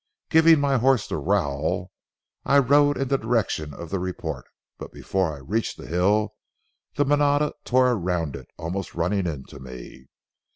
[0.31, 1.91] Giving my horse the rowel,
[2.43, 4.45] I rode in the direction of the report;
[4.79, 6.33] but before I reached the hill
[6.95, 10.07] the manada tore around it, almost running into me.